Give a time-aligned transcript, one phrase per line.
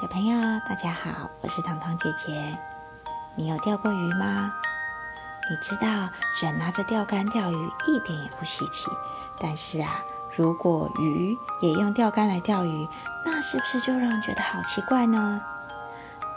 [0.00, 0.34] 小朋友，
[0.66, 2.56] 大家好，我是糖糖姐姐。
[3.34, 4.50] 你有钓过鱼吗？
[5.50, 6.08] 你知道
[6.40, 8.88] 人拿着钓竿钓鱼一点也不稀奇，
[9.38, 10.02] 但是啊，
[10.34, 12.88] 如果鱼也用钓竿来钓鱼，
[13.26, 15.38] 那是不是就让人觉得好奇怪呢？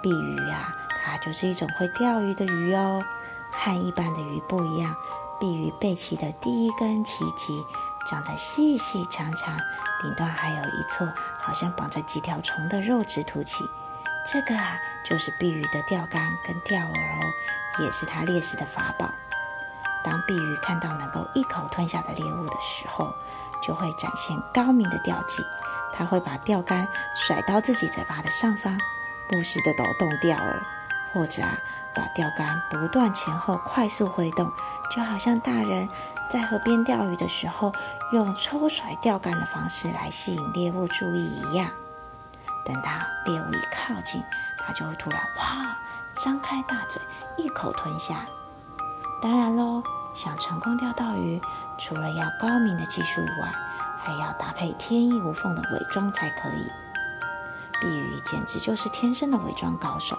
[0.02, 0.76] 碧鱼啊，
[1.06, 3.02] 它就是一种会钓鱼的鱼哦。
[3.50, 4.94] 和一般的鱼不一样，
[5.40, 7.64] 碧鱼背鳍的第一根鳍棘
[8.06, 9.58] 长得细细长长，
[10.02, 11.08] 顶端还有一撮
[11.40, 13.70] 好像绑着几条虫的肉质凸起。
[14.32, 17.34] 这个啊，就是碧鱼的钓竿跟钓饵哦，
[17.80, 19.10] 也是它猎食的法宝。
[20.04, 23.14] 当碧鱼看到能够一口吞下的猎物的时候，
[23.62, 25.44] 就会展现高明的钓技。
[25.94, 28.78] 它会把钓竿甩到自己嘴巴的上方，
[29.30, 30.60] 不时的抖动钓饵，
[31.14, 31.58] 或者啊。
[31.96, 34.52] 把钓竿不断前后快速挥动，
[34.90, 35.88] 就好像大人
[36.34, 37.72] 在河边钓鱼的时候
[38.12, 41.70] 用抽甩钓竿的方式来吸引猎物注意一样。
[42.66, 42.90] 等到
[43.28, 44.20] 猎物一靠近，
[44.58, 45.78] 它就会突然哇，
[46.18, 47.00] 张开大嘴
[47.38, 48.26] 一口吞下。
[49.22, 49.84] 当然喽，
[50.16, 51.40] 想成功钓到鱼，
[51.78, 53.54] 除了要高明的技术以外，
[54.00, 56.66] 还要搭配天衣无缝的伪装才可以。
[57.80, 60.18] 碧鱼简直就是天生的伪装高手。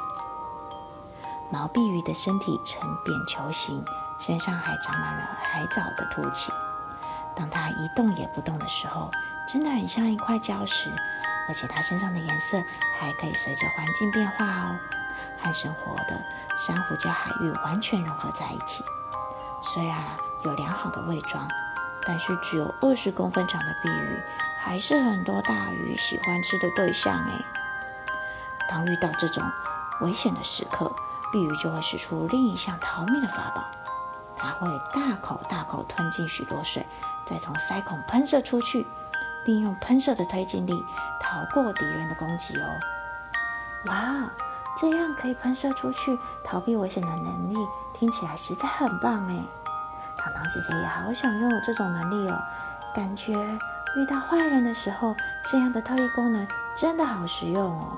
[1.50, 3.84] 毛碧鱼的身体呈扁球形，
[4.18, 6.52] 身上还长满了海藻的凸起。
[7.36, 9.10] 当它一动也不动的时候，
[9.46, 10.90] 真的很像一块礁石，
[11.48, 12.62] 而且它身上的颜色
[12.98, 14.76] 还可以随着环境变化哦，
[15.42, 16.24] 和生活的
[16.66, 18.84] 珊瑚礁海域完全融合在一起。
[19.62, 19.98] 虽然
[20.44, 21.48] 有良好的伪装，
[22.06, 24.22] 但是只有二十公分长的碧鱼，
[24.60, 27.44] 还是很多大鱼喜欢吃的对象哎。
[28.68, 29.42] 当遇到这种
[30.02, 30.94] 危险的时刻，
[31.32, 33.64] 碧鱼就会使出另一项逃命的法宝，
[34.44, 36.84] 它会大口大口吞进许多水，
[37.24, 38.86] 再从鳃孔喷射出去，
[39.46, 40.84] 利用喷射的推进力
[41.22, 42.68] 逃过敌人的攻击哦。
[43.86, 44.30] 哇，
[44.76, 47.56] 这样可以喷射出去逃避危险的能力，
[47.94, 49.42] 听起来实在很棒哎！
[50.18, 52.38] 糖糖姐姐也好想拥有这种能力哦，
[52.94, 53.32] 感觉
[53.96, 55.16] 遇到坏人的时候，
[55.50, 56.46] 这样的特异功能
[56.76, 57.96] 真的好实用哦。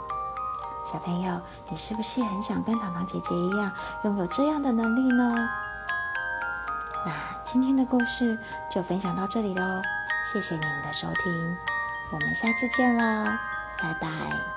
[0.92, 3.72] 小朋友，你是不是很想跟糖糖姐姐一样
[4.04, 5.50] 拥有这样的能力呢？
[7.06, 7.12] 那
[7.44, 8.36] 今天的故事
[8.68, 9.80] 就分享到这里喽，
[10.32, 11.56] 谢谢你们的收听，
[12.10, 13.40] 我们下次见啦，
[13.80, 14.55] 拜拜。